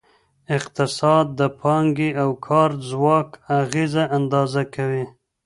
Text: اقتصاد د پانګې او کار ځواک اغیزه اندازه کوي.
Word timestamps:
اقتصاد 0.57 1.25
د 1.39 1.41
پانګې 1.59 2.09
او 2.21 2.29
کار 2.47 2.69
ځواک 2.89 3.29
اغیزه 3.61 4.03
اندازه 4.17 4.63
کوي. 4.75 5.05